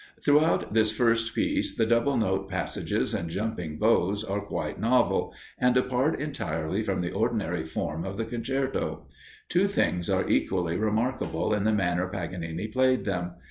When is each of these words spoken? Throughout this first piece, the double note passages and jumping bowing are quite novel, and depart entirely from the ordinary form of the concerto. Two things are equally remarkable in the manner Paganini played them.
Throughout 0.23 0.73
this 0.73 0.89
first 0.91 1.35
piece, 1.35 1.75
the 1.77 1.85
double 1.85 2.17
note 2.17 2.49
passages 2.49 3.13
and 3.13 3.29
jumping 3.29 3.77
bowing 3.77 4.17
are 4.27 4.39
quite 4.41 4.79
novel, 4.79 5.31
and 5.59 5.75
depart 5.75 6.19
entirely 6.19 6.81
from 6.81 7.01
the 7.01 7.11
ordinary 7.11 7.63
form 7.63 8.03
of 8.03 8.17
the 8.17 8.25
concerto. 8.25 9.05
Two 9.47 9.67
things 9.67 10.09
are 10.09 10.27
equally 10.27 10.75
remarkable 10.75 11.53
in 11.53 11.65
the 11.65 11.71
manner 11.71 12.07
Paganini 12.07 12.67
played 12.67 13.05
them. 13.05 13.33